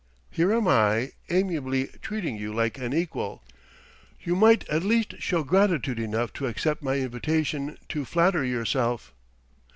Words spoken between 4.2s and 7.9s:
might at least show gratitude enough to accept my invitation